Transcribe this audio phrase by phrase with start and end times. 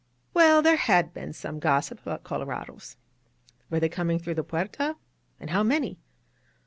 [0.33, 2.95] Well, there had been some gossip about colorados.
[3.69, 4.95] Were they coming through the Puerta,
[5.39, 5.99] and how many?